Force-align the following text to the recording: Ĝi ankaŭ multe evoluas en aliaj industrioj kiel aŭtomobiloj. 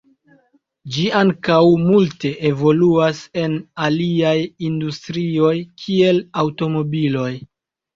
Ĝi 0.95 1.03
ankaŭ 1.19 1.57
multe 1.81 2.33
evoluas 2.51 3.21
en 3.45 3.55
aliaj 3.87 4.35
industrioj 4.73 5.57
kiel 5.87 6.27
aŭtomobiloj. 6.47 7.33